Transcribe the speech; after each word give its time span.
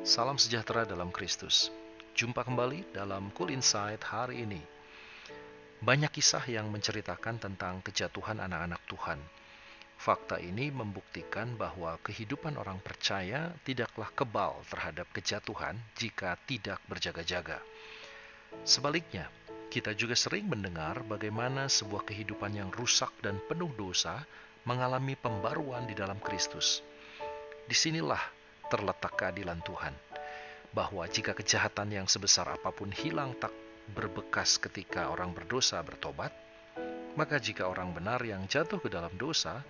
Salam 0.00 0.40
sejahtera 0.40 0.88
dalam 0.88 1.12
Kristus. 1.12 1.68
Jumpa 2.16 2.40
kembali 2.48 2.88
dalam 2.96 3.28
Cool 3.36 3.52
Insight 3.52 4.00
hari 4.00 4.48
ini. 4.48 4.56
Banyak 5.84 6.08
kisah 6.08 6.40
yang 6.48 6.72
menceritakan 6.72 7.36
tentang 7.36 7.84
kejatuhan 7.84 8.40
anak-anak 8.40 8.80
Tuhan. 8.88 9.20
Fakta 10.00 10.40
ini 10.40 10.72
membuktikan 10.72 11.52
bahwa 11.52 12.00
kehidupan 12.00 12.56
orang 12.56 12.80
percaya 12.80 13.52
tidaklah 13.60 14.08
kebal 14.16 14.64
terhadap 14.72 15.04
kejatuhan 15.12 15.76
jika 16.00 16.40
tidak 16.48 16.80
berjaga-jaga. 16.88 17.60
Sebaliknya, 18.64 19.28
kita 19.68 19.92
juga 19.92 20.16
sering 20.16 20.48
mendengar 20.48 21.04
bagaimana 21.04 21.68
sebuah 21.68 22.08
kehidupan 22.08 22.56
yang 22.56 22.72
rusak 22.72 23.12
dan 23.20 23.36
penuh 23.52 23.68
dosa 23.76 24.24
mengalami 24.64 25.12
pembaruan 25.12 25.84
di 25.84 25.92
dalam 25.92 26.16
Kristus. 26.24 26.80
Di 27.68 27.76
sinilah 27.76 28.39
terletak 28.70 29.18
keadilan 29.18 29.58
Tuhan, 29.66 29.92
bahwa 30.70 31.02
jika 31.10 31.34
kejahatan 31.34 31.90
yang 31.90 32.06
sebesar 32.06 32.46
apa 32.46 32.70
pun 32.70 32.94
hilang 32.94 33.34
tak 33.36 33.50
berbekas 33.90 34.62
ketika 34.62 35.10
orang 35.10 35.34
berdosa 35.34 35.82
bertobat, 35.82 36.30
maka 37.18 37.42
jika 37.42 37.66
orang 37.66 37.90
benar 37.90 38.22
yang 38.22 38.46
jatuh 38.46 38.78
ke 38.78 38.86
dalam 38.86 39.10
dosa, 39.18 39.66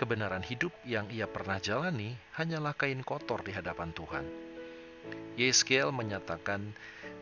kebenaran 0.00 0.40
hidup 0.40 0.72
yang 0.88 1.04
ia 1.12 1.28
pernah 1.28 1.60
jalani 1.60 2.16
hanyalah 2.40 2.72
kain 2.72 3.04
kotor 3.04 3.44
di 3.44 3.52
hadapan 3.52 3.92
Tuhan. 3.92 4.24
Yeskiel 5.36 5.92
menyatakan 5.92 6.72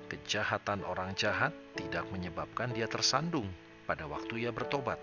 kejahatan 0.06 0.86
orang 0.86 1.18
jahat 1.18 1.50
tidak 1.74 2.06
menyebabkan 2.14 2.70
dia 2.70 2.86
tersandung 2.86 3.50
pada 3.82 4.06
waktu 4.06 4.46
ia 4.46 4.54
bertobat, 4.54 5.02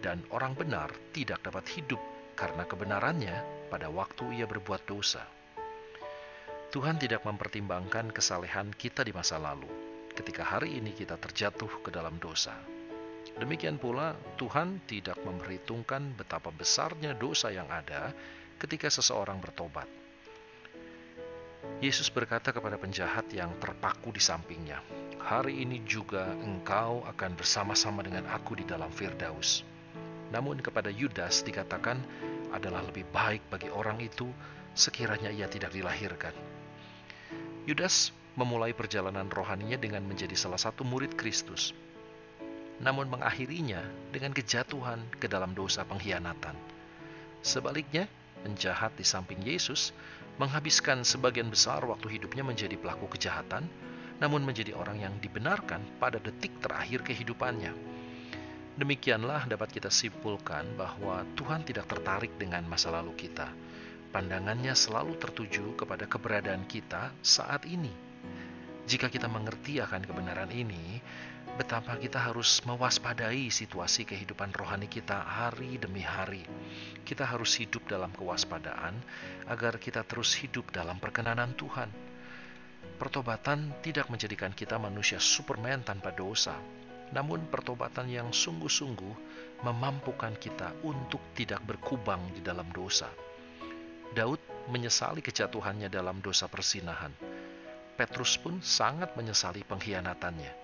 dan 0.00 0.24
orang 0.32 0.56
benar 0.56 0.88
tidak 1.12 1.44
dapat 1.44 1.68
hidup 1.76 2.00
karena 2.38 2.62
kebenarannya 2.62 3.66
pada 3.66 3.90
waktu 3.90 4.38
ia 4.38 4.46
berbuat 4.46 4.86
dosa. 4.86 5.26
Tuhan 6.70 7.02
tidak 7.02 7.26
mempertimbangkan 7.26 8.14
kesalehan 8.14 8.70
kita 8.78 9.02
di 9.02 9.10
masa 9.10 9.42
lalu, 9.42 9.66
ketika 10.14 10.46
hari 10.46 10.78
ini 10.78 10.94
kita 10.94 11.18
terjatuh 11.18 11.82
ke 11.82 11.90
dalam 11.90 12.14
dosa. 12.22 12.54
Demikian 13.42 13.82
pula, 13.82 14.14
Tuhan 14.38 14.86
tidak 14.86 15.18
memperhitungkan 15.26 16.14
betapa 16.14 16.54
besarnya 16.54 17.18
dosa 17.18 17.50
yang 17.50 17.66
ada 17.66 18.14
ketika 18.62 18.86
seseorang 18.86 19.42
bertobat. 19.42 19.90
Yesus 21.82 22.10
berkata 22.10 22.54
kepada 22.54 22.78
penjahat 22.78 23.30
yang 23.34 23.50
terpaku 23.58 24.14
di 24.14 24.22
sampingnya, 24.22 24.78
"Hari 25.22 25.62
ini 25.62 25.82
juga 25.86 26.30
engkau 26.38 27.02
akan 27.06 27.34
bersama-sama 27.34 28.02
dengan 28.02 28.26
aku 28.30 28.58
di 28.58 28.64
dalam 28.66 28.90
Firdaus." 28.90 29.77
Namun 30.28 30.60
kepada 30.60 30.92
Yudas 30.92 31.40
dikatakan 31.44 32.00
adalah 32.52 32.84
lebih 32.84 33.08
baik 33.08 33.48
bagi 33.48 33.72
orang 33.72 34.00
itu 34.00 34.28
sekiranya 34.76 35.32
ia 35.32 35.48
tidak 35.48 35.72
dilahirkan. 35.72 36.32
Yudas 37.68 38.12
memulai 38.38 38.72
perjalanan 38.72 39.28
rohaninya 39.28 39.76
dengan 39.76 40.06
menjadi 40.06 40.32
salah 40.38 40.60
satu 40.60 40.86
murid 40.86 41.18
Kristus, 41.18 41.74
namun 42.78 43.10
mengakhirinya 43.10 43.82
dengan 44.14 44.30
kejatuhan 44.30 45.02
ke 45.18 45.26
dalam 45.26 45.52
dosa 45.52 45.82
pengkhianatan. 45.82 46.54
Sebaliknya, 47.42 48.06
penjahat 48.46 48.94
di 48.94 49.02
samping 49.02 49.42
Yesus 49.42 49.90
menghabiskan 50.38 51.02
sebagian 51.02 51.50
besar 51.50 51.82
waktu 51.82 52.18
hidupnya 52.18 52.46
menjadi 52.46 52.78
pelaku 52.78 53.10
kejahatan, 53.10 53.66
namun 54.22 54.46
menjadi 54.46 54.74
orang 54.78 55.02
yang 55.02 55.14
dibenarkan 55.18 55.82
pada 55.98 56.22
detik 56.22 56.54
terakhir 56.62 57.02
kehidupannya. 57.02 57.74
Demikianlah 58.78 59.50
dapat 59.50 59.74
kita 59.74 59.90
simpulkan 59.90 60.78
bahwa 60.78 61.26
Tuhan 61.34 61.66
tidak 61.66 61.90
tertarik 61.90 62.30
dengan 62.38 62.62
masa 62.70 62.94
lalu 62.94 63.10
kita. 63.18 63.50
Pandangannya 64.14 64.72
selalu 64.72 65.18
tertuju 65.18 65.74
kepada 65.74 66.06
keberadaan 66.06 66.64
kita 66.64 67.10
saat 67.20 67.66
ini 67.66 68.08
jika 68.88 69.12
kita 69.12 69.28
mengerti 69.28 69.84
akan 69.84 70.00
kebenaran 70.00 70.48
ini, 70.48 70.96
betapa 71.60 72.00
kita 72.00 72.24
harus 72.24 72.64
mewaspadai 72.64 73.52
situasi 73.52 74.08
kehidupan 74.08 74.48
rohani 74.56 74.88
kita 74.88 75.12
hari 75.12 75.76
demi 75.76 76.00
hari. 76.00 76.40
Kita 77.04 77.28
harus 77.28 77.52
hidup 77.60 77.84
dalam 77.84 78.08
kewaspadaan 78.16 78.96
agar 79.44 79.76
kita 79.76 80.08
terus 80.08 80.32
hidup 80.40 80.72
dalam 80.72 80.96
perkenanan 80.96 81.52
Tuhan. 81.52 81.92
Pertobatan 82.96 83.76
tidak 83.84 84.08
menjadikan 84.08 84.56
kita 84.56 84.80
manusia 84.80 85.20
Superman 85.20 85.84
tanpa 85.84 86.08
dosa, 86.16 86.56
namun 87.12 87.48
pertobatan 87.48 88.08
yang 88.08 88.28
sungguh-sungguh 88.32 89.14
memampukan 89.64 90.34
kita 90.36 90.74
untuk 90.86 91.20
tidak 91.34 91.64
berkubang 91.64 92.20
di 92.34 92.40
dalam 92.44 92.68
dosa. 92.70 93.08
Daud 94.12 94.40
menyesali 94.72 95.20
kejatuhannya 95.20 95.88
dalam 95.92 96.20
dosa 96.24 96.48
persinahan 96.48 97.12
Petrus 97.98 98.38
pun 98.38 98.62
sangat 98.62 99.18
menyesali 99.18 99.66
pengkhianatannya. 99.66 100.54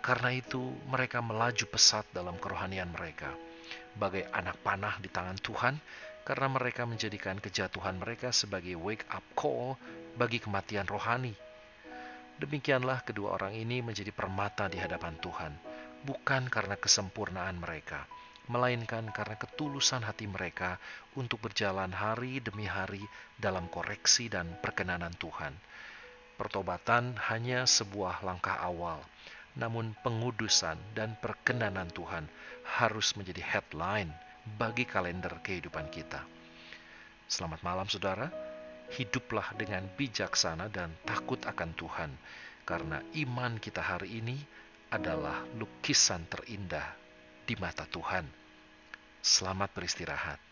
Karena 0.00 0.32
itu, 0.32 0.72
mereka 0.88 1.20
melaju 1.20 1.68
pesat 1.68 2.08
dalam 2.16 2.40
kerohanian 2.40 2.88
mereka, 2.96 3.28
bagai 4.00 4.24
anak 4.32 4.56
panah 4.64 4.96
di 4.96 5.12
tangan 5.12 5.36
Tuhan, 5.36 5.76
karena 6.24 6.48
mereka 6.48 6.88
menjadikan 6.88 7.36
kejatuhan 7.44 8.00
mereka 8.00 8.32
sebagai 8.32 8.72
wake-up 8.80 9.20
call 9.36 9.76
bagi 10.16 10.40
kematian 10.40 10.88
rohani. 10.88 11.36
Demikianlah 12.40 13.04
kedua 13.04 13.36
orang 13.36 13.52
ini 13.52 13.84
menjadi 13.84 14.08
permata 14.08 14.64
di 14.72 14.80
hadapan 14.80 15.20
Tuhan, 15.20 15.52
bukan 16.02 16.50
karena 16.50 16.74
kesempurnaan 16.78 17.58
mereka, 17.58 18.06
melainkan 18.50 19.08
karena 19.14 19.38
ketulusan 19.38 20.02
hati 20.02 20.26
mereka 20.26 20.78
untuk 21.14 21.42
berjalan 21.42 21.90
hari 21.94 22.42
demi 22.42 22.66
hari 22.66 23.02
dalam 23.38 23.70
koreksi 23.70 24.26
dan 24.26 24.58
perkenanan 24.58 25.14
Tuhan 25.18 25.54
Pertobatan 26.42 27.14
hanya 27.30 27.68
sebuah 27.68 28.26
langkah 28.26 28.58
awal, 28.58 28.98
namun 29.54 29.94
pengudusan 30.02 30.74
dan 30.90 31.14
perkenanan 31.22 31.86
Tuhan 31.92 32.26
harus 32.66 33.14
menjadi 33.14 33.44
headline 33.44 34.10
bagi 34.58 34.82
kalender 34.82 35.30
kehidupan 35.38 35.92
kita. 35.92 36.24
Selamat 37.30 37.62
malam, 37.62 37.86
saudara. 37.86 38.26
Hiduplah 38.90 39.54
dengan 39.54 39.86
bijaksana 39.94 40.66
dan 40.66 40.90
takut 41.06 41.38
akan 41.46 41.70
Tuhan, 41.78 42.10
karena 42.66 42.98
iman 43.22 43.62
kita 43.62 43.78
hari 43.78 44.18
ini 44.18 44.36
adalah 44.92 45.48
lukisan 45.56 46.28
terindah 46.28 46.92
di 47.48 47.56
mata 47.56 47.88
Tuhan. 47.88 48.28
Selamat 49.24 49.72
beristirahat. 49.72 50.51